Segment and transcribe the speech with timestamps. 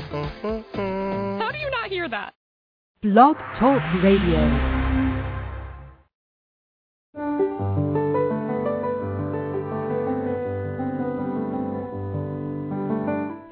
[0.00, 1.40] Mm-hmm.
[1.40, 2.34] How do you not hear that?
[3.02, 4.80] Blog Talk Radio.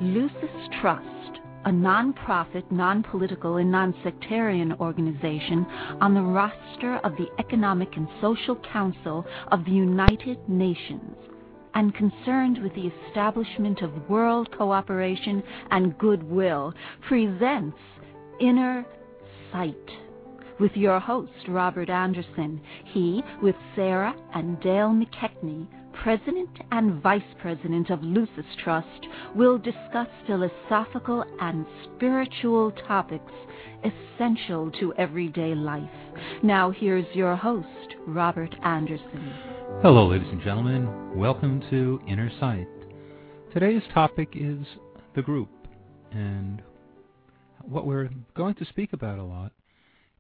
[0.01, 5.67] Lucis Trust, a non-profit, non-political, and non-sectarian organization
[6.01, 11.17] on the roster of the Economic and Social Council of the United Nations,
[11.79, 16.75] and concerned with the establishment of world cooperation and goodwill,
[17.07, 17.79] presents
[18.41, 18.85] Inner
[19.53, 19.77] Sight
[20.59, 22.61] with your host, Robert Anderson.
[22.93, 25.69] He, with Sarah and Dale McKechnie,
[26.03, 33.33] President and Vice President of Lucis Trust, will discuss philosophical and spiritual topics
[33.83, 35.91] essential to everyday life.
[36.43, 39.33] Now, here's your host, Robert Anderson.
[39.83, 41.19] Hello, ladies and gentlemen.
[41.19, 42.69] Welcome to Inner Sight.
[43.53, 44.65] Today's topic is
[45.17, 45.51] the group,
[46.13, 46.63] and
[47.63, 49.51] what we're going to speak about a lot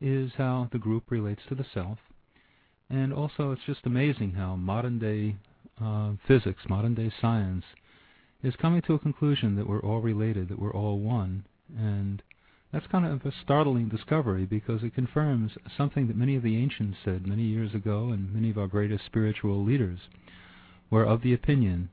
[0.00, 1.98] is how the group relates to the self,
[2.90, 5.36] and also it's just amazing how modern day
[6.26, 7.64] physics, modern day science,
[8.42, 11.44] is coming to a conclusion that we're all related, that we're all one,
[11.76, 12.22] and
[12.72, 16.98] that's kind of a startling discovery because it confirms something that many of the ancients
[17.04, 20.00] said many years ago, and many of our greatest spiritual leaders
[20.90, 21.88] were of the opinion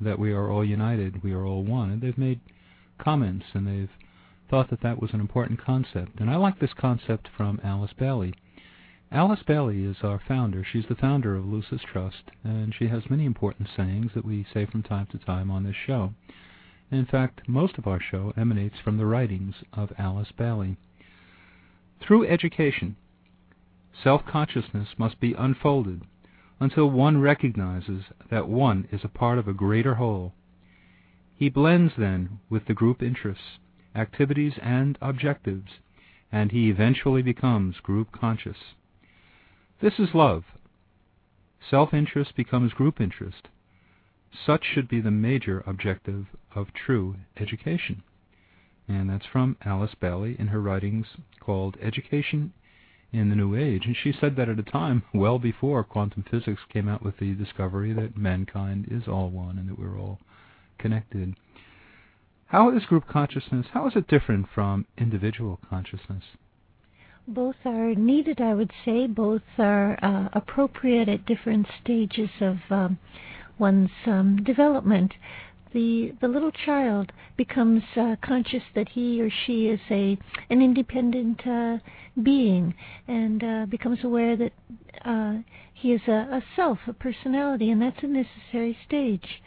[0.00, 2.40] that we are all united, we are all one, and they've made
[2.98, 3.90] comments and they've
[4.48, 6.18] thought that that was an important concept.
[6.18, 8.34] And I like this concept from Alice Bailey.
[9.12, 10.62] Alice Bailey is our founder.
[10.62, 14.66] She's the founder of Lucis Trust, and she has many important sayings that we say
[14.66, 16.14] from time to time on this show.
[16.92, 20.76] In fact, most of our show emanates from the writings of Alice Bailey.
[22.00, 22.94] Through education,
[24.00, 26.02] self-consciousness must be unfolded
[26.60, 30.34] until one recognizes that one is a part of a greater whole.
[31.34, 33.58] He blends then with the group interests,
[33.92, 35.80] activities, and objectives,
[36.30, 38.76] and he eventually becomes group conscious.
[39.80, 40.44] This is love.
[41.70, 43.48] Self-interest becomes group interest.
[44.30, 48.02] Such should be the major objective of true education.
[48.86, 51.06] And that's from Alice Bailey in her writings
[51.40, 52.52] called Education
[53.10, 53.86] in the New Age.
[53.86, 57.32] And she said that at a time well before quantum physics came out with the
[57.34, 60.18] discovery that mankind is all one and that we're all
[60.78, 61.36] connected.
[62.48, 66.24] How is group consciousness, how is it different from individual consciousness?
[67.28, 69.06] Both are needed, I would say.
[69.06, 72.98] Both are uh, appropriate at different stages of um,
[73.58, 75.14] one's um, development.
[75.72, 81.46] The the little child becomes uh, conscious that he or she is a an independent
[81.46, 81.78] uh,
[82.20, 82.74] being
[83.06, 84.52] and uh, becomes aware that
[85.04, 85.38] uh,
[85.72, 89.42] he is a, a self, a personality, and that's a necessary stage.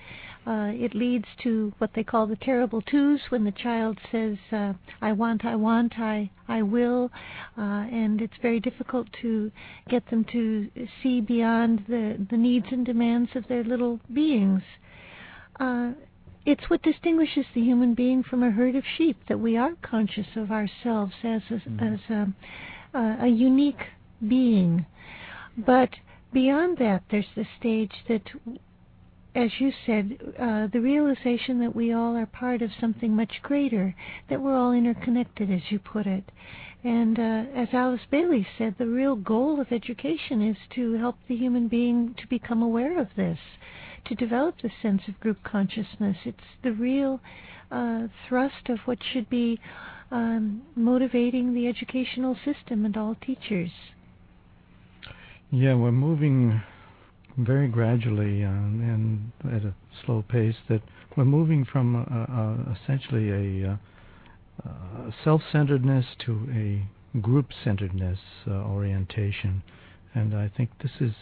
[0.46, 4.74] Uh, it leads to what they call the terrible twos when the child says, uh,
[5.02, 7.12] "I want, I want, I, I will,"
[7.58, 9.52] uh, and it's very difficult to
[9.90, 10.70] get them to
[11.02, 14.64] see beyond the the needs and demands of their little beings.
[15.60, 15.92] Uh,
[16.46, 20.28] it's what distinguishes the human being from a herd of sheep that we are conscious
[20.36, 21.94] of ourselves as a, mm-hmm.
[21.94, 22.00] as
[22.94, 23.86] a, a unique
[24.28, 24.86] being.
[25.58, 25.92] But
[26.34, 28.24] beyond that, there's the stage that
[29.36, 33.96] as you said, uh, the realization that we all are part of something much greater,
[34.30, 36.24] that we're all interconnected, as you put it.
[36.84, 41.36] And uh, as Alice Bailey said, the real goal of education is to help the
[41.36, 43.40] human being to become aware of this,
[44.06, 46.18] to develop the sense of group consciousness.
[46.26, 47.20] It's the real
[47.72, 49.60] uh, thrust of what should be
[50.12, 53.72] um, motivating the educational system and all teachers.
[55.50, 56.62] Yeah, we're moving
[57.38, 59.74] very gradually uh, and at a
[60.06, 60.82] slow pace that
[61.16, 63.80] we're moving from uh, uh, essentially a
[65.24, 69.62] self-centeredness to a group-centeredness orientation,
[70.14, 71.14] and I think this is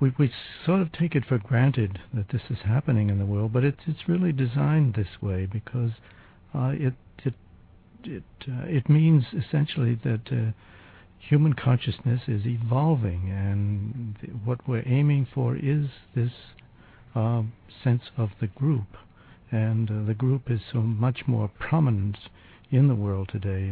[0.00, 0.30] we we
[0.66, 3.80] sort of take it for granted that this is happening in the world, but it's
[3.86, 5.92] it's really designed this way because
[6.54, 6.94] uh, it
[7.24, 7.34] it
[8.04, 10.52] it uh, it means essentially that uh,
[11.28, 16.32] human consciousness is evolving, and th- what we're aiming for is this
[17.14, 17.42] uh,
[17.82, 18.86] sense of the group.
[19.50, 22.18] And uh, the group is so much more prominent
[22.70, 23.62] in the world today.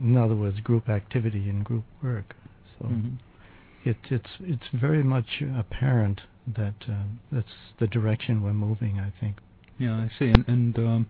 [0.00, 2.34] In other words, group activity and group work.
[2.78, 3.18] So Mhm.
[3.84, 8.98] it, it's it's very much apparent that uh, that's the direction we're moving.
[9.00, 9.36] I think.
[9.78, 10.28] Yeah, I see.
[10.28, 11.06] And, and um,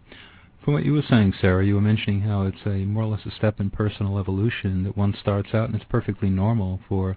[0.64, 3.24] from what you were saying, Sarah, you were mentioning how it's a more or less
[3.26, 7.16] a step in personal evolution that one starts out, and it's perfectly normal for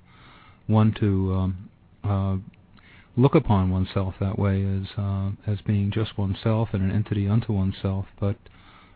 [0.68, 1.70] one to um,
[2.04, 2.38] uh,
[3.20, 7.52] look upon oneself that way as uh, as being just oneself and an entity unto
[7.52, 8.06] oneself.
[8.20, 8.38] But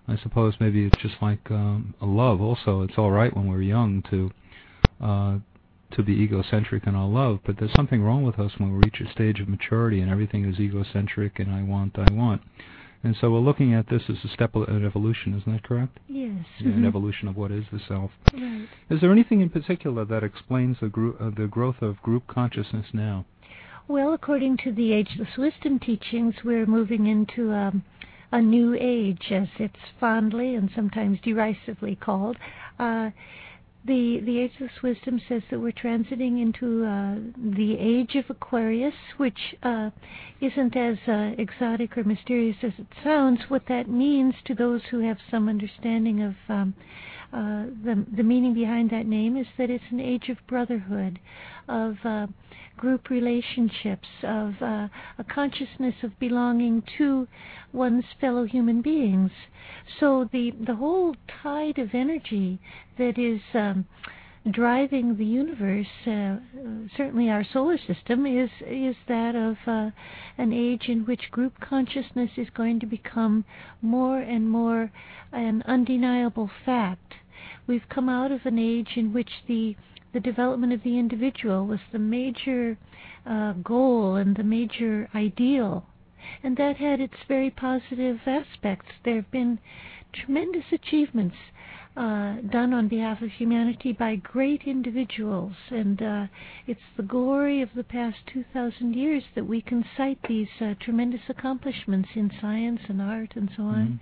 [0.08, 2.42] I suppose maybe it's just like um, a love.
[2.42, 4.32] Also, it's all right when we're young to
[5.02, 5.38] uh,
[5.92, 9.02] to be egocentric in our love, but there's something wrong with us when we reach
[9.02, 12.42] a stage of maturity and everything is egocentric and I want, I want.
[13.08, 15.98] And so we're looking at this as a step in evolution, isn't that correct?
[16.10, 16.46] Yes.
[16.60, 16.76] Yeah, mhm.
[16.80, 18.12] An evolution of what is the self.
[18.34, 18.68] Right.
[18.90, 22.88] Is there anything in particular that explains the, group, uh, the growth of group consciousness
[22.92, 23.26] now?
[23.88, 27.86] Well, according to the Ageless Wisdom teachings, we're moving into um,
[28.34, 32.36] a new age, as it's fondly and sometimes derisively called.
[32.78, 33.12] Uh,
[33.88, 39.56] the the Ageless Wisdom says that we're transiting into uh, the age of Aquarius, which
[39.64, 39.90] uh,
[40.42, 43.40] isn't as uh, exotic or mysterious as it sounds.
[43.48, 46.76] What that means to those who have some understanding of um,
[47.34, 51.20] uh, the the meaning behind that name is that it's an age of brotherhood,
[51.68, 52.28] of uh,
[52.78, 54.88] group relationships, of uh,
[55.18, 57.28] a consciousness of belonging to
[57.74, 59.32] one's fellow human beings.
[60.00, 62.60] So the the whole tide of energy
[62.98, 63.86] that is um,
[64.52, 66.38] driving the universe, uh,
[66.96, 69.92] certainly our solar system, is is that of uh,
[70.38, 73.44] an age in which group consciousness is going to become
[73.82, 74.92] more and more
[75.32, 77.16] an undeniable fact.
[77.66, 79.76] We've come out of an age in which the
[80.18, 82.76] the development of the individual was the major
[83.24, 85.86] uh, goal and the major ideal,
[86.42, 88.90] and that had its very positive aspects.
[89.06, 89.60] There have been
[90.12, 91.36] tremendous achievements
[91.96, 96.26] uh, done on behalf of humanity by great individuals, and uh,
[96.66, 101.30] it's the glory of the past 2,000 years that we can cite these uh, tremendous
[101.30, 104.00] accomplishments in science and art and so on.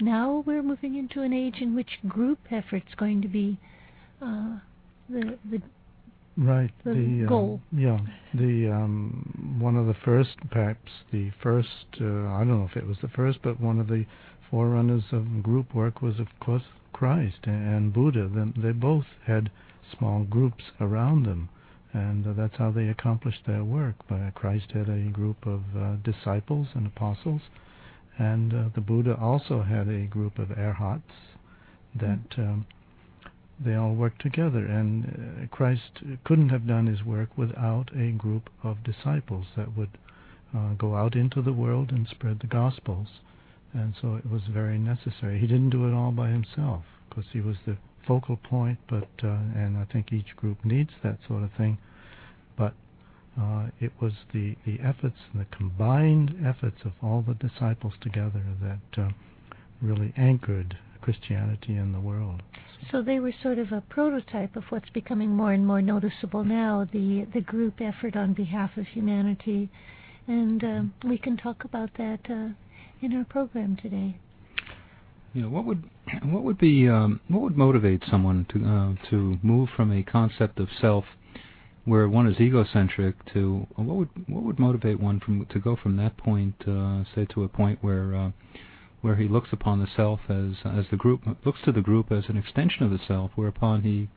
[0.00, 3.58] Now we're moving into an age in which group effort's going to be
[4.22, 4.58] uh,
[5.08, 5.60] the the
[6.36, 6.70] Right.
[6.84, 7.60] The the uh, goal.
[7.72, 7.98] yeah.
[8.34, 11.86] The um, one of the first, perhaps the first.
[11.98, 14.04] Uh, I don't know if it was the first, but one of the
[14.50, 16.62] forerunners of group work was, of course,
[16.92, 18.28] Christ and, Buddha.
[18.56, 19.50] They both had
[19.96, 21.48] small groups around them,
[21.94, 23.94] and uh, that's how they accomplished their work.
[24.06, 27.40] But Christ had a group of uh, disciples and apostles,
[28.18, 31.12] and uh, the Buddha also had a group of arhats
[31.98, 32.20] that.
[32.36, 32.66] Um,
[33.58, 35.04] they all worked together, and
[35.44, 39.96] uh, Christ couldn't have done his work without a group of disciples that would
[40.54, 43.08] uh, go out into the world and spread the Gospels.
[43.72, 45.38] And so it was very necessary.
[45.38, 47.76] He didn't do it all by himself because he was the
[48.06, 51.78] focal point, but uh, and I think each group needs that sort of thing.
[52.56, 52.74] But
[53.40, 59.02] uh, it was the, the efforts, the combined efforts of all the disciples together that
[59.02, 59.10] uh,
[59.82, 62.42] really anchored Christianity in the world.
[62.90, 66.84] So they were sort of a prototype of what's becoming more and more noticeable now,
[66.92, 69.68] the the group effort on behalf of humanity,
[70.26, 72.48] and um, we can talk about that uh,
[73.00, 74.18] in our program today.
[75.32, 75.84] You know, what would
[76.24, 80.58] what would be um, what would motivate someone to uh, to move from a concept
[80.58, 81.04] of self
[81.84, 85.96] where one is egocentric to what would what would motivate one from to go from
[85.98, 88.30] that point uh, say to a point where uh,
[89.06, 92.24] where he looks upon the self as as the group looks to the group as
[92.28, 94.08] an extension of the self whereupon he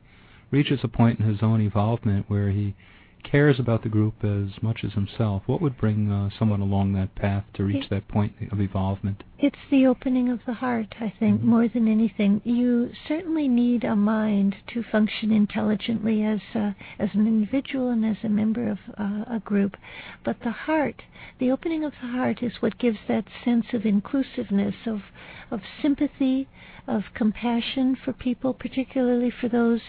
[0.50, 2.74] reaches a point in his own evolvement where he
[3.22, 7.14] cares about the group as much as himself what would bring uh, someone along that
[7.14, 9.22] path to reach that point of evolvement?
[9.38, 12.40] It's the opening of the heart, I think, more than anything.
[12.44, 18.18] You certainly need a mind to function intelligently as uh, as an individual and as
[18.22, 19.76] a member of uh, a group,
[20.24, 21.02] but the heart,
[21.38, 25.02] the opening of the heart, is what gives that sense of inclusiveness, of
[25.50, 26.48] of sympathy,
[26.86, 29.80] of compassion for people, particularly for those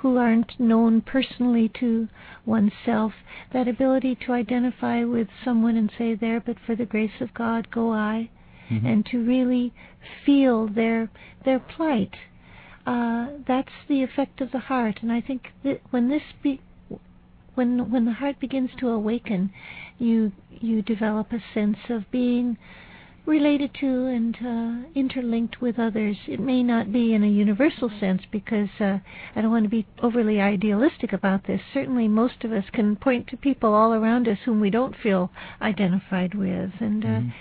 [0.00, 2.08] who aren't known personally to
[2.46, 3.12] oneself,
[3.52, 7.70] that ability to identify with someone and say, There, but for the grace of God,
[7.70, 8.30] go I,
[8.70, 8.84] Mhm.
[8.84, 9.72] and to really
[10.24, 11.10] feel their
[11.44, 12.14] their plight.
[12.86, 16.60] Uh, that's the effect of the heart, and I think that when this be,
[17.54, 19.52] when when the heart begins to awaken,
[19.98, 22.56] you you develop a sense of being
[23.26, 26.16] related to and uh, interlinked with others.
[26.26, 28.98] It may not be in a universal sense because uh,
[29.36, 31.60] I don't want to be overly idealistic about this.
[31.72, 35.30] Certainly, most of us can point to people all around us whom we don't feel
[35.60, 37.32] identified with, and uh, Mhm.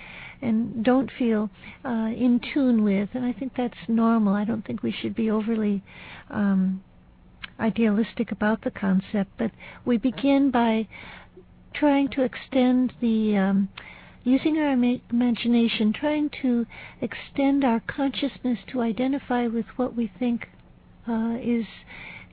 [0.41, 1.49] and don't feel
[1.83, 3.09] uh, in tune with.
[3.13, 4.33] And I think that's normal.
[4.33, 5.81] I don't think we should be overly
[6.29, 6.81] um,
[7.59, 9.51] idealistic about the concept, but
[9.85, 10.87] we begin by
[11.73, 13.69] trying to extend the um,
[14.23, 16.65] using our ima- imagination, trying to
[17.01, 20.47] extend our consciousness to identify with what we think
[21.07, 21.65] uh, is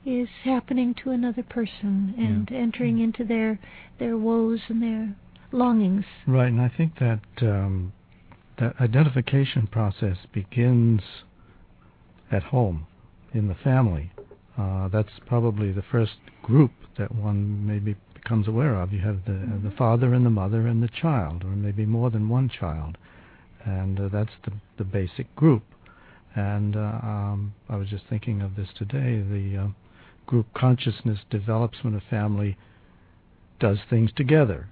[0.05, 2.57] is happening to another person and Yeah.
[2.59, 3.59] entering into their
[3.99, 5.15] their woes and their
[5.51, 6.05] longings.
[6.25, 7.91] Right, and I think that um,
[8.57, 11.01] that identification process begins
[12.31, 12.85] at home,
[13.33, 14.11] in the family.
[14.57, 17.95] Uh, that's probably the first group that one maybe
[18.27, 18.91] becomes aware of.
[18.91, 22.27] You have the the father and the mother and the child, or maybe more than
[22.27, 22.97] one child,
[23.63, 25.63] and uh, that's the the basic group.
[26.35, 29.21] And uh, um, I was just thinking of this today.
[29.21, 29.67] The uh,
[30.25, 32.57] group consciousness develops when a family
[33.61, 34.67] does things together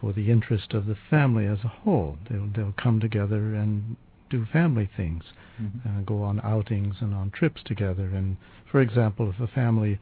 [0.00, 2.18] for the interest of the family as a whole.
[2.28, 3.96] They'll they'll come together and
[4.30, 5.22] do family things,
[5.62, 5.86] Mhm.
[5.86, 8.08] uh, go on outings and on trips together.
[8.08, 10.00] And for example, if a family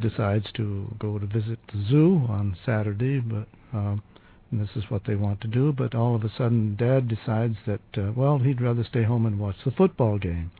[0.00, 4.02] decides to go to visit the zoo on Saturday, but um,
[4.50, 7.56] and this is what they want to do, but all of a sudden Dad decides
[7.66, 10.50] that uh, well he'd rather stay home and watch the football game.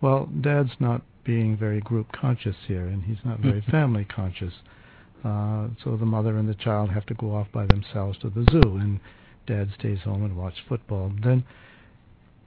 [0.00, 4.54] Well, Dad's not being very group conscious here, and he's not very family conscious.
[5.24, 8.46] Uh, so the mother and the child have to go off by themselves to the
[8.50, 9.00] zoo, and
[9.46, 11.12] Dad stays home and watches football.
[11.22, 11.44] Then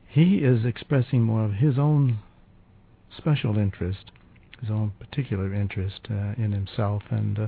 [0.08, 2.20] he is expressing more of his own
[3.18, 4.12] special interest,
[4.64, 7.48] his own particular interest uh, in himself, and uh,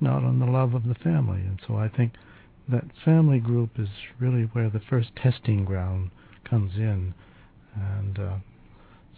[0.00, 1.40] not on the love of the family.
[1.40, 2.12] And so I think
[2.68, 6.10] that family group is really where the first testing ground
[6.44, 7.14] comes in,
[7.74, 8.36] and uh,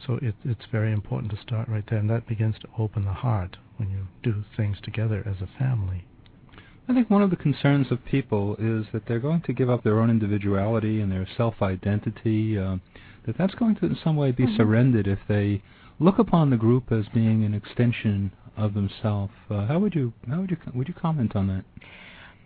[0.07, 3.13] so it, it's very important to start right there, and that begins to open the
[3.13, 6.05] heart when you do things together as a family.
[6.89, 9.83] I think one of the concerns of people is that they're going to give up
[9.85, 12.59] their own individuality and their self-identity.
[12.59, 12.77] Uh,
[13.27, 14.57] that that's going to, in some way, be Mhm.
[14.57, 15.61] surrendered if they
[16.01, 19.33] look upon the group as being an extension of themselves.
[19.51, 21.65] Uh, how would you how would you would you comment on that?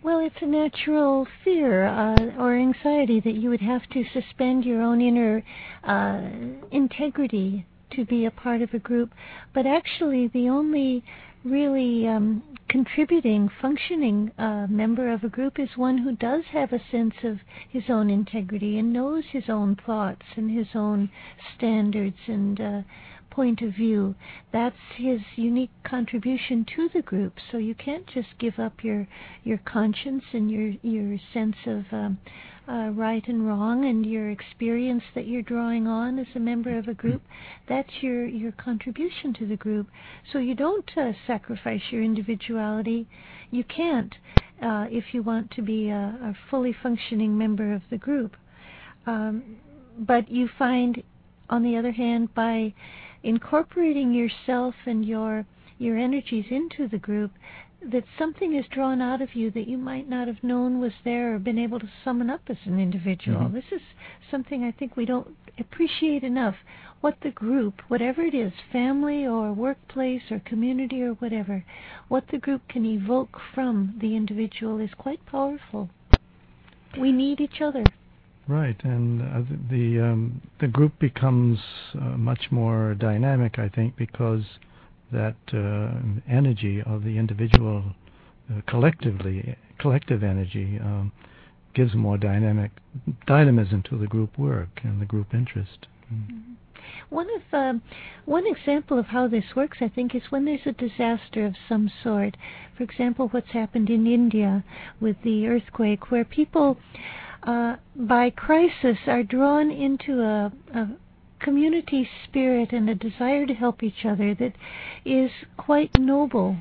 [0.03, 4.81] Well, it's a natural fear uh, or anxiety that you would have to suspend your
[4.81, 5.43] own inner
[5.85, 6.29] uh,
[6.71, 9.11] integrity to be a part of a group.
[9.53, 11.05] But actually, the only
[11.45, 16.81] really um, contributing, functioning uh, member of a group is one who does have a
[16.91, 17.37] sense of
[17.69, 21.09] his own integrity and knows his own thoughts and his own
[21.55, 22.81] standards and uh,
[23.33, 24.13] point of view.
[24.51, 27.33] That's his unique contribution to the group.
[27.51, 29.07] So you can't just give up your
[29.43, 32.19] your conscience and your your sense of um,
[32.67, 36.87] uh, right and wrong and your experience that you're drawing on as a member of
[36.87, 37.23] a group.
[37.67, 39.87] That's your your contribution to the group.
[40.31, 43.07] So you don't uh, sacrifice your individuality.
[43.49, 44.13] You can't
[44.61, 48.35] uh, if you want to be a, a fully functioning member of the group.
[49.05, 49.57] Um,
[49.97, 51.03] but you find,
[51.49, 52.73] on the other hand, by
[53.23, 55.45] incorporating yourself and your
[55.79, 57.31] your energies into the group,
[57.91, 61.35] that something is drawn out of you that you might not have known was there
[61.35, 63.41] or been able to summon up as an individual.
[63.41, 63.53] Mhm.
[63.53, 63.81] This is
[64.29, 66.55] something I think we don't appreciate enough.
[67.01, 71.65] What the group, whatever it is, family or workplace or community or whatever,
[72.07, 75.89] what the group can evoke from the individual is quite powerful.
[76.97, 77.83] We need each other.
[78.47, 81.59] Right, and uh, the the, um, the group becomes
[81.95, 84.43] uh, much more dynamic, I think, because
[85.11, 85.93] that uh,
[86.29, 87.83] energy of the individual
[88.51, 91.11] uh, collectively, collective energy, um,
[91.73, 92.71] gives more dynamic
[93.25, 95.87] dynamism to the group work and the group interest.
[96.13, 96.55] Mm.
[97.09, 97.81] One of um,
[98.25, 101.89] one example of how this works, I think, is when there's a disaster of some
[102.03, 102.35] sort.
[102.75, 104.63] For example, what's happened in India
[104.99, 106.77] with the earthquake, where people,
[107.43, 110.87] uh, by crisis, are drawn into a, a
[111.39, 114.53] community spirit and a desire to help each other that
[115.05, 116.55] is quite noble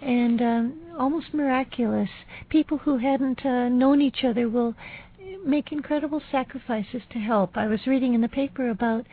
[0.00, 2.10] and um, almost miraculous.
[2.48, 4.74] People who hadn't uh, known each other will
[5.44, 7.56] make incredible sacrifices to help.
[7.56, 9.06] I was reading in the paper about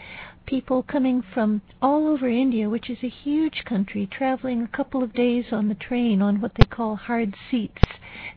[0.46, 5.14] people coming from all over India, which is a huge country, traveling a couple of
[5.14, 7.82] days on the train on what they call hard seats,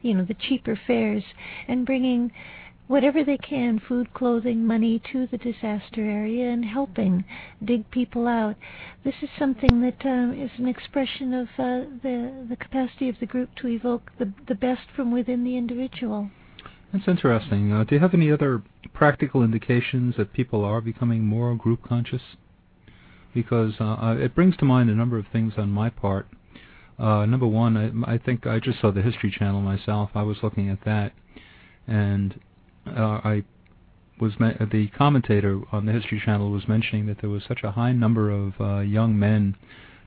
[0.01, 1.25] you know, the cheaper fares,
[1.67, 2.33] and bringing
[2.89, 7.25] whatever they can food, clothing, money to the disaster area and helping
[7.65, 8.57] dig people out.
[9.05, 13.27] This is something that um, is an expression of uh, the the capacity of the
[13.27, 16.31] group to evoke the the best from within the individual.
[16.93, 17.71] That's interesting.
[17.73, 18.63] Uh, do you have any other
[18.95, 22.23] practical indications that people are becoming more group conscious?
[23.35, 26.27] Because uh, uh, it brings to mind a number of things on my part.
[26.99, 30.11] Uh, number one, I, I think I just saw the History Channel myself.
[30.15, 31.13] I was looking at that,
[31.87, 32.41] and
[32.97, 33.45] I
[34.21, 37.93] was the commentator on the History Channel was mentioning that there was such a high
[37.93, 39.57] number of uh, young men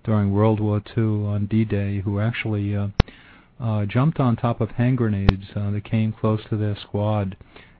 [0.04, 2.88] during World War II on D-Day who actually uh,
[3.60, 7.38] uh, jumped on top of hand grenades uh, that came close to their squad,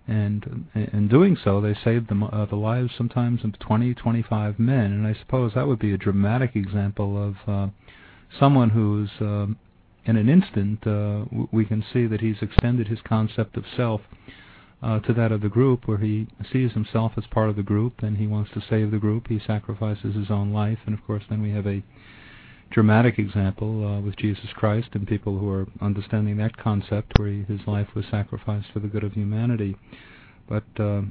[0.08, 4.92] and in doing so, they saved the, uh, the lives sometimes of 20, 25 men.
[4.92, 7.68] And I suppose that would be a dramatic example of uh,
[8.38, 9.48] someone who's uh,
[10.06, 14.02] in an instant, uh, we can see that he's extended his concept of self
[14.84, 18.02] uh, to that of the group, where he sees himself as part of the group
[18.02, 19.28] and he wants to save the group.
[19.28, 21.84] He sacrifices his own life, and of course, then we have a
[22.72, 27.44] dramatic example uh, with Jesus Christ and people who are understanding that concept, where he,
[27.44, 29.76] his life was sacrificed for the good of humanity.
[30.48, 31.02] But uh,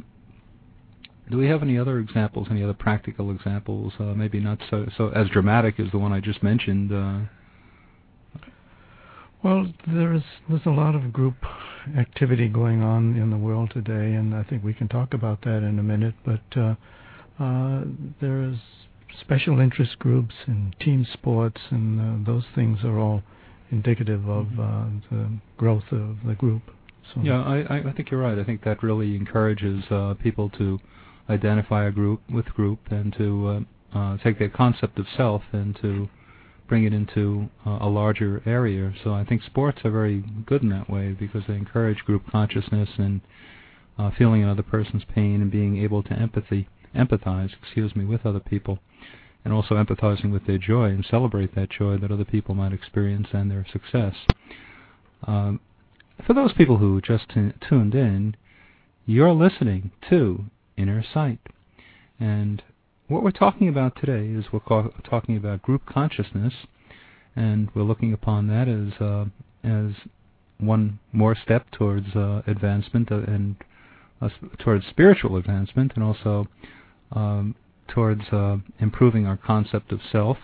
[1.31, 2.49] do we have any other examples?
[2.51, 3.93] Any other practical examples?
[4.01, 6.93] Uh, maybe not so so as dramatic as the one I just mentioned.
[9.43, 11.35] Well, there's there's a lot of group
[11.97, 15.59] activity going on in the world today, and I think we can talk about that
[15.59, 16.15] in a minute.
[16.25, 16.75] But uh,
[17.43, 17.85] uh,
[18.21, 18.59] there's
[19.21, 23.23] special interest groups and team sports, and uh, those things are all
[23.71, 26.63] indicative of uh, the growth of the group.
[27.15, 28.39] So yeah, I, I think you're right.
[28.39, 30.79] I think that really encourages uh, people to
[31.29, 35.77] identify a group with group and to uh, uh, take their concept of self and
[35.81, 36.09] to
[36.71, 38.93] bring it into uh, a larger area.
[39.03, 42.89] So I think sports are very good in that way because they encourage group consciousness
[42.97, 43.21] and
[43.99, 48.39] uh, feeling another person's pain and being able to empathy, empathize, excuse me, with other
[48.39, 48.79] people,
[49.45, 53.27] and also empathizing with their joy and celebrate that joy that other people might experience
[53.33, 54.15] and their success.
[55.27, 55.59] Um,
[56.25, 58.37] for those people who just t- tuned in,
[59.07, 60.45] you're listening to
[60.77, 61.41] Inner Sight,
[62.21, 62.63] and
[63.11, 66.55] what we're talking about today is we're talking about group consciousness,
[67.35, 69.25] and we're looking upon that as uh,
[69.65, 70.09] as
[70.59, 73.57] one more step towards uh, advancement uh, and
[74.23, 74.29] uh,
[74.61, 76.47] towards spiritual advancement, and also
[77.11, 77.57] um,
[77.89, 80.37] towards uh, improving our concept of self.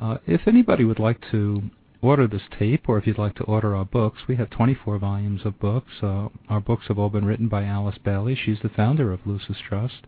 [0.00, 1.60] Uh, if anybody would like to
[2.00, 5.40] order this tape, or if you'd like to order our books, we have 24 volumes
[5.44, 5.90] of books.
[6.02, 8.36] our books have all been written by Alice Bailey.
[8.36, 10.06] She's the founder of Lucis Trust,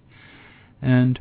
[0.81, 1.19] and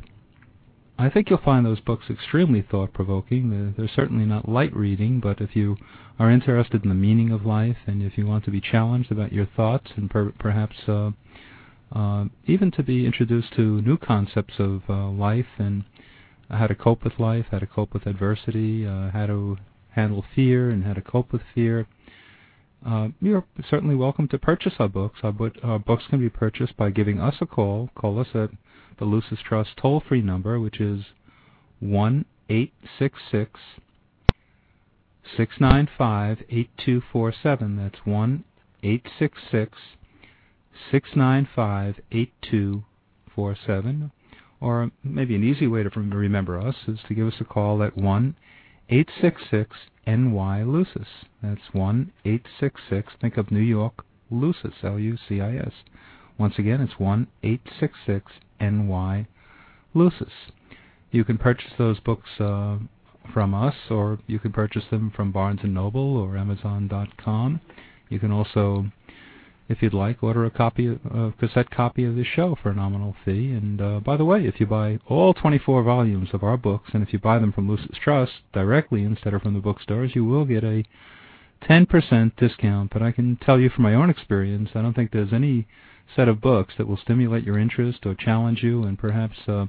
[1.00, 3.48] I think you'll find those books extremely thought provoking.
[3.48, 5.78] They're, they're, certainly not light reading, but if you
[6.18, 9.32] are interested in the meaning of life and if you want to be challenged about
[9.32, 11.12] your thoughts and per, perhaps uh,
[11.92, 15.84] uh, even to be introduced to new concepts of uh, life and
[16.50, 19.56] how to cope with life, how to cope with adversity, uh, how to
[19.92, 21.86] handle fear and how to cope with fear,
[22.84, 25.20] uh, you're certainly welcome to purchase our books.
[25.22, 27.88] Our, our books can be purchased by giving us a call.
[27.94, 28.50] Call us at
[28.98, 31.04] the Lucis Trust toll free number, which is
[31.80, 33.60] 1 866
[35.36, 37.76] 695 8247.
[37.76, 38.44] That's 1
[38.82, 39.78] 866
[40.90, 44.12] 695 8247.
[44.60, 47.96] Or maybe an easy way to remember us is to give us a call at
[47.96, 48.36] 1
[48.88, 49.76] 866
[50.06, 51.08] NY Lucis.
[51.42, 55.72] That's 1 866, think of New York Lucis, L U C I S.
[56.40, 59.26] Once again, it's 1 866 NY
[59.92, 60.32] Lucis.
[61.10, 62.78] You can purchase those books uh,
[63.34, 67.60] from us, or you can purchase them from Barnes & Noble or Amazon.com.
[68.08, 68.86] You can also,
[69.68, 73.14] if you'd like, order a copy, a cassette copy of this show for a nominal
[73.22, 73.52] fee.
[73.52, 77.02] And uh, by the way, if you buy all 24 volumes of our books, and
[77.02, 80.46] if you buy them from Lucis Trust directly instead of from the bookstores, you will
[80.46, 80.84] get a
[81.68, 82.90] 10% discount.
[82.90, 85.66] But I can tell you from my own experience, I don't think there's any
[86.14, 89.66] set of books that will stimulate your interest or challenge you and perhaps uh,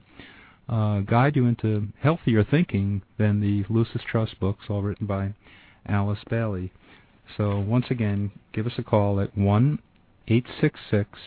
[0.69, 5.33] uh, guide you into healthier thinking than the Lucis Trust books, all written by
[5.85, 6.71] Alice Bailey.
[7.37, 9.79] So once again, give us a call at one
[10.27, 11.19] eight six six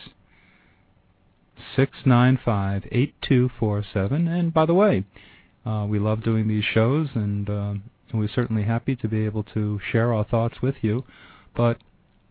[1.75, 4.27] six nine five eight two four seven.
[4.27, 5.05] And by the way,
[5.65, 7.73] uh, we love doing these shows, and, uh,
[8.11, 11.03] and we're certainly happy to be able to share our thoughts with you.
[11.55, 11.79] But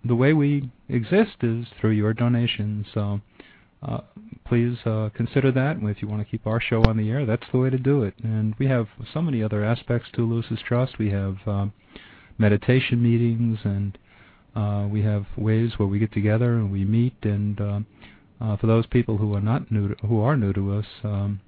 [0.05, 2.87] the way we exist is through your donations.
[2.93, 3.21] So
[3.83, 4.01] uh,
[4.47, 5.77] please uh, consider that.
[5.83, 8.03] If you want to keep our show on the air, that's the way to do
[8.03, 8.15] it.
[8.23, 10.99] And we have so many other aspects to Lucis Trust.
[10.99, 11.67] We have uh,
[12.39, 13.99] meditation meetings, and
[14.55, 17.17] uh, we have ways where we get together and we meet.
[17.23, 17.81] And uh,
[18.41, 21.41] uh, for those people who are not new, to, who are new to us, um,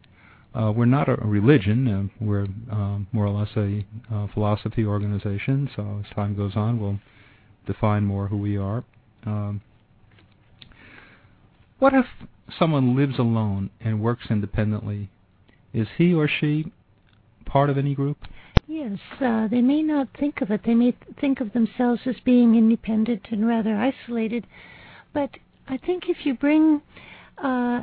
[0.54, 1.88] uh, we're not a religion.
[1.88, 5.68] Uh, we're uh, more or less a uh, philosophy organization.
[5.76, 6.98] So as time goes on, we'll
[7.66, 8.84] define more who we are.
[9.24, 9.60] Um,
[11.78, 12.06] what if
[12.58, 15.10] someone lives alone and works independently?
[15.74, 16.72] Is he or she
[17.44, 18.18] part of any group?
[18.66, 20.62] Yes, uh, they may not think of it.
[20.64, 24.46] They may th- think of themselves as being independent and rather isolated.
[25.12, 25.30] But
[25.68, 26.82] I think if you bring
[27.38, 27.82] uh,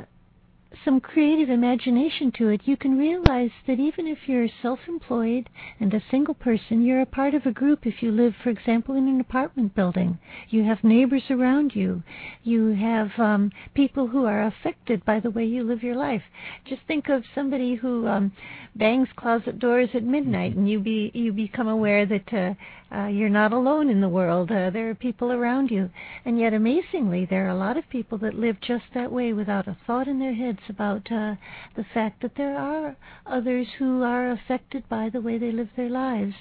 [0.84, 5.48] some creative imagination to it, you can realize that even if you're self employed
[5.80, 8.94] and a single person, you're a part of a group if you live, for example,
[8.94, 10.18] in an apartment building.
[10.48, 12.02] You have neighbors around you.
[12.42, 16.22] You have um, people who are affected by the way you live your life.
[16.64, 18.32] Just think of somebody who um,
[18.74, 22.54] bangs closet doors at midnight and you be you become aware that uh,
[22.92, 24.50] uh, you're not alone in the world.
[24.50, 25.90] Uh, there are people around you.
[26.24, 29.66] And yet, amazingly, there are a lot of people that live just that way without
[29.66, 31.34] a thought in their heads about uh,
[31.76, 35.90] the fact that there are others who are affected by the way they live their
[35.90, 36.34] lives.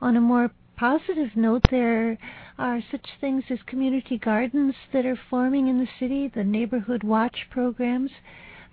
[0.00, 2.16] On a more positive note, there
[2.58, 7.46] are such things as community gardens that are forming in the city, the neighborhood watch
[7.50, 8.10] programs.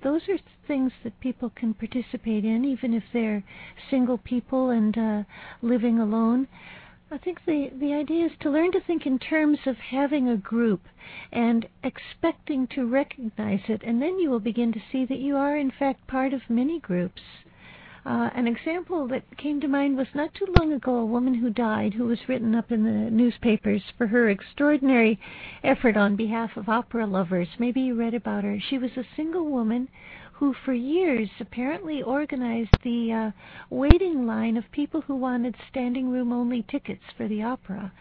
[0.04, 3.44] Those are things that people can participate in, even if they're
[3.90, 5.24] single people and uh,
[5.64, 6.48] living alone.
[7.12, 10.38] I think the, the idea is to learn to think in terms of having a
[10.38, 10.82] group
[11.32, 15.56] and expecting to recognize it, and then you will begin to see that you are,
[15.56, 17.22] in fact, part of many groups.
[18.06, 21.50] Uh, an example that came to mind was not too long ago a woman who
[21.50, 25.20] died who was written up in the newspapers for her extraordinary
[25.64, 27.48] effort on behalf of opera lovers.
[27.58, 28.60] Maybe you read about her.
[28.60, 29.90] She was a single woman
[30.38, 33.32] who for years apparently organized the uh,
[33.70, 37.92] waiting line of people who wanted standing room only tickets for the opera.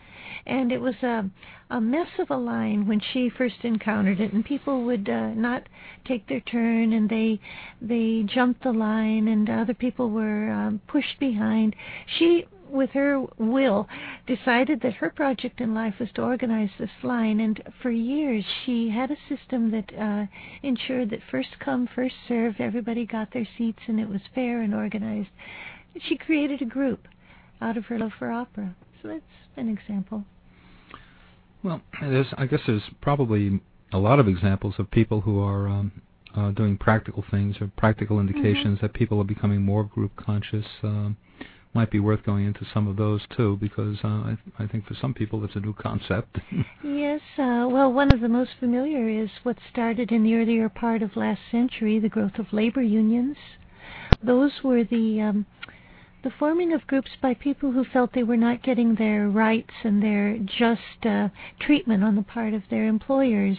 [0.44, 1.30] And it was a,
[1.70, 5.68] a mess of a line when she first encountered it, and people would uh, not
[6.04, 7.38] take their turn, and they
[7.80, 11.76] they jumped the line, and other people were um, pushed behind.
[12.18, 13.88] She with her will,
[14.26, 17.40] decided that her project in life was to organize this line.
[17.40, 20.26] And for years, she had a system that uh,
[20.62, 24.74] ensured that first come, first serve, everybody got their seats, and it was fair and
[24.74, 25.30] organized.
[26.08, 27.06] She created a group
[27.60, 28.74] out of her love for opera.
[29.00, 29.22] So that's
[29.56, 30.24] an example.
[31.62, 33.60] Well, there's, I guess there's probably
[33.92, 35.92] a lot of examples of people who are um,
[36.36, 38.86] uh, doing practical things or practical indications mm-hmm.
[38.86, 40.66] that people are becoming more group conscious.
[40.82, 41.16] Um,
[41.74, 44.94] might be worth going into some of those too, because uh, I, I think for
[44.94, 46.38] some people it's a new concept.
[46.84, 51.02] yes, uh, well, one of the most familiar is what started in the earlier part
[51.02, 53.36] of last century, the growth of labor unions.
[54.22, 55.46] Those were the um,
[56.24, 60.02] the forming of groups by people who felt they were not getting their rights and
[60.02, 61.28] their just uh,
[61.60, 63.58] treatment on the part of their employers.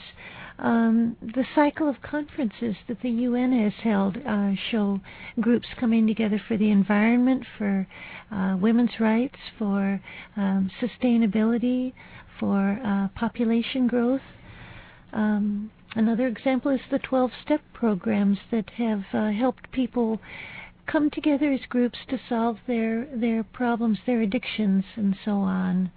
[0.57, 4.99] Um, the cycle of conferences that the UN has held uh, show
[5.39, 7.87] groups coming together for the environment, for
[8.31, 10.01] uh, women's rights, for
[10.35, 11.93] um, sustainability,
[12.39, 14.21] for uh, population growth.
[15.13, 20.19] Um, another example is the 12 step programs that have uh, helped people
[20.85, 25.91] come together as groups to solve their, their problems, their addictions, and so on.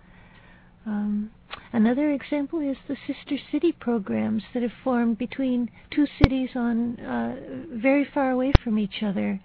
[0.86, 1.30] Um,
[1.72, 7.36] another example is the sister city programs that have formed between two cities on uh,
[7.70, 9.40] very far away from each other.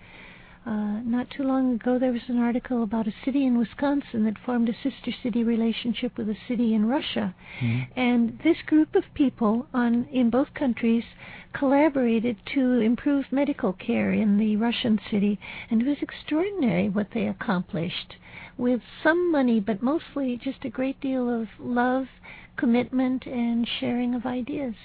[0.65, 4.37] Uh, not too long ago, there was an article about a city in Wisconsin that
[4.45, 7.99] formed a sister city relationship with a city in Russia, mm-hmm.
[7.99, 11.03] and this group of people on in both countries
[11.53, 15.37] collaborated to improve medical care in the Russian city,
[15.69, 18.15] and it was extraordinary what they accomplished
[18.57, 22.05] with some money, but mostly just a great deal of love,
[22.55, 24.75] commitment, and sharing of ideas.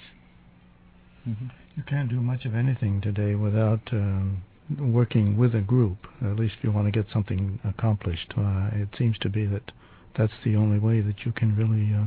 [1.25, 1.47] Mm-hmm.
[1.77, 4.43] You can't do much of anything today without um,
[4.77, 5.97] working with a group.
[6.21, 9.71] At least if you want to get something accomplished, uh, it seems to be that
[10.17, 12.05] that's the only way that you can really, uh,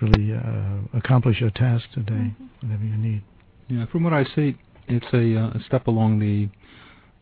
[0.00, 2.66] really uh, accomplish your task today, mm-hmm.
[2.66, 3.22] whatever you need.
[3.68, 4.56] Yeah, from what I see,
[4.88, 6.48] it's a, uh, a step along the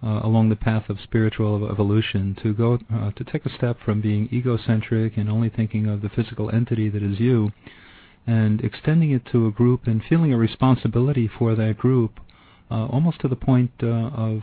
[0.05, 4.01] uh, along the path of spiritual evolution to go uh, to take a step from
[4.01, 7.53] being egocentric and only thinking of the physical entity that is you
[8.27, 12.19] and extending it to a group and feeling a responsibility for that group
[12.91, 14.43] almost to the point uh, of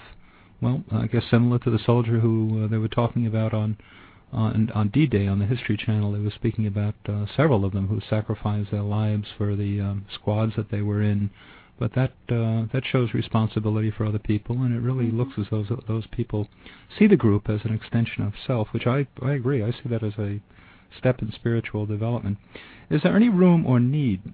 [0.62, 3.78] well I guess similar to the soldier who uh, they were talking about on
[4.32, 7.88] on, on D-Day on the History Channel they were speaking about uh, several of them
[7.88, 11.32] who sacrificed their lives for the um, squads that they were in
[11.80, 15.18] but that uh, that shows responsibility for other people, and it really mm-hmm.
[15.18, 16.50] looks as though those people
[16.98, 19.64] see the group as an extension of self, which I I agree.
[19.64, 20.42] I see that as a
[20.98, 22.38] step in spiritual development.
[22.90, 24.34] Is there any room or need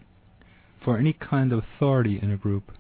[0.84, 2.71] for any kind of authority in a group?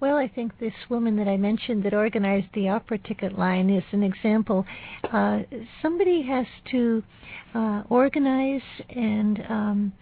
[0.00, 3.82] Well, I think this woman that I mentioned that organized the opera ticket line is
[3.90, 4.64] an example.
[5.12, 5.40] Uh,
[5.82, 7.02] somebody has to
[7.52, 9.92] uh, organize and um,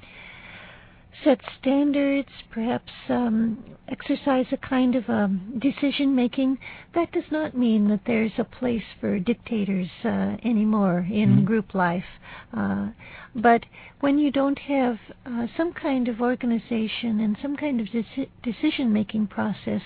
[1.24, 6.58] set standards, perhaps um, exercise a kind of um, decision making.
[6.94, 11.44] That does not mean that there's a place for dictators uh, anymore in Mhm.
[11.44, 12.04] group life.
[12.52, 12.88] Uh,
[13.34, 13.64] but
[14.00, 18.92] when you don't have uh, some kind of organization and some kind of deci- decision
[18.92, 19.82] making process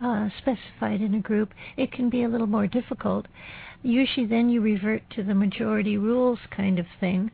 [0.00, 3.26] uh, specified in a group, it can be a little more difficult.
[3.82, 7.30] Usually, then you revert to the majority rules kind of thing.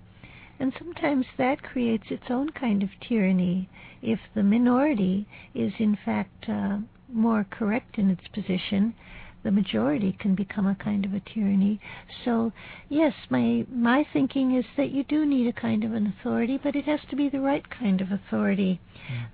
[0.62, 3.68] And sometimes that creates its own kind of tyranny.
[4.00, 6.78] If the minority is in fact uh,
[7.12, 8.94] more correct in its position,
[9.42, 11.80] the majority can become a kind of a tyranny.
[12.24, 12.52] So,
[12.88, 16.76] yes, my my thinking is that you do need a kind of an authority, but
[16.76, 18.80] it has to be the right kind of authority.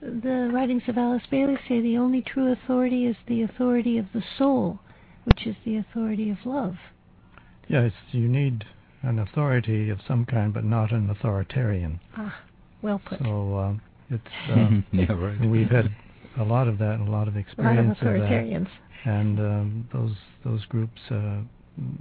[0.01, 4.25] The writings of Alice Bailey say the only true authority is the authority of the
[4.39, 4.81] soul,
[5.25, 6.77] which is the authority of love.
[7.69, 8.65] Yes, you need
[9.03, 12.01] an authority of some kind, but not an authoritarian.
[12.17, 12.41] Ah,
[12.83, 13.19] well put.
[13.21, 13.75] So uh,
[14.11, 15.41] it's um, yeah, right.
[15.49, 15.91] we've had
[16.39, 18.69] a lot of that, a lot of a lot of experience of that, authoritarians.
[19.05, 21.41] and um, those those groups, uh,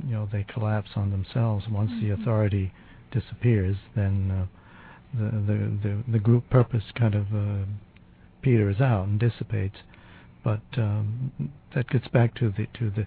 [0.08, 2.22] you know, they collapse on themselves once the Mhm.
[2.22, 2.72] authority
[3.12, 3.78] disappears.
[3.96, 4.46] Then uh,
[5.18, 7.66] the, the the the group purpose kind of uh,
[8.42, 9.78] peters out and dissipates.
[10.44, 11.32] But um,
[11.76, 13.02] that gets back to the to the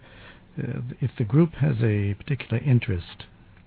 [0.62, 3.24] uh, if the group has a particular interest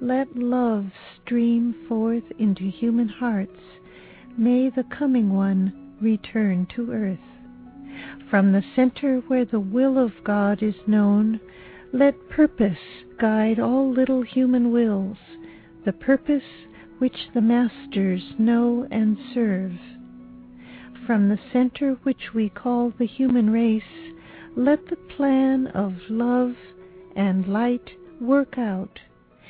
[0.00, 0.86] let love
[1.20, 3.60] stream forth into human hearts.
[4.36, 7.18] May the coming one return to earth.
[8.30, 11.40] From the center where the will of God is known,
[11.92, 12.78] let purpose
[13.18, 15.16] guide all little human wills,
[15.84, 16.44] the purpose
[16.98, 19.72] which the masters know and serve.
[21.06, 23.82] From the center which we call the human race,
[24.54, 26.54] let the plan of love
[27.16, 29.00] and light work out,